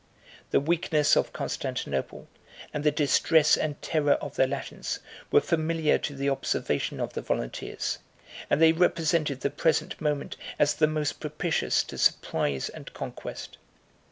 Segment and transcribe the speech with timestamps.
[0.49, 2.27] The weakness of Constantinople,
[2.73, 4.97] and the distress and terror of the Latins,
[5.31, 7.99] were familiar to the observation of the volunteers;
[8.49, 13.59] and they represented the present moment as the most propitious to surprise and conquest.